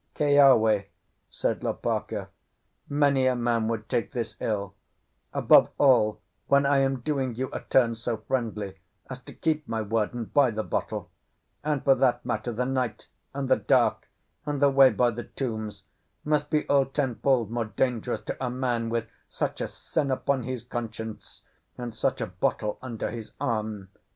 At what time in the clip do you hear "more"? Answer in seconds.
17.51-17.65